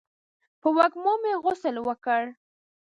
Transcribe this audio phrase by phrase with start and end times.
[0.61, 2.21] په وږمو مې غسل وکړ